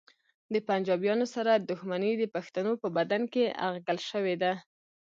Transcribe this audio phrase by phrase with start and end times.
[0.53, 4.53] د پنجابیانو سره دښمني د پښتنو په بدن کې اغږل شوې ده